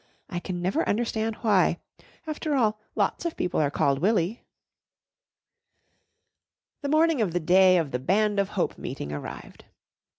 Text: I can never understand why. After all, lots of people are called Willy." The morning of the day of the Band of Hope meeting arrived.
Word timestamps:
I 0.31 0.39
can 0.39 0.63
never 0.63 0.89
understand 0.89 1.35
why. 1.43 1.77
After 2.25 2.55
all, 2.55 2.79
lots 2.95 3.23
of 3.23 3.37
people 3.37 3.59
are 3.59 3.69
called 3.69 3.99
Willy." 3.99 4.41
The 6.81 6.89
morning 6.89 7.21
of 7.21 7.33
the 7.33 7.39
day 7.39 7.77
of 7.77 7.91
the 7.91 7.99
Band 7.99 8.39
of 8.39 8.49
Hope 8.49 8.79
meeting 8.79 9.11
arrived. 9.11 9.65